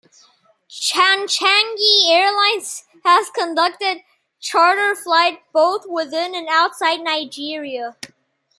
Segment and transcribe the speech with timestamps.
[0.67, 3.97] Chanchangi Airlines has conducted
[4.39, 7.95] charter flight both within and outside Nigeria.